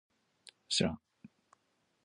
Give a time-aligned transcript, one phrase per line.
[0.67, 0.99] しらん